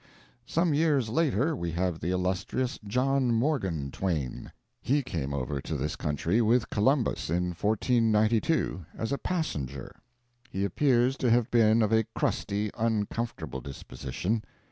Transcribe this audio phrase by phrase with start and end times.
[0.47, 4.51] Some years later we have the illustrious John Morgan Twain.
[4.81, 9.95] He came over to this country with Columbus in 1492, as a passenger.
[10.49, 14.43] He appears to have been of a crusty, uncomfortable disposition.